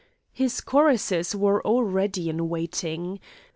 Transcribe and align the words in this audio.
His 0.33 0.61
choruses 0.61 1.35
were 1.35 1.61
already 1.63 2.27
in 2.27 2.49
waiting. 2.49 3.19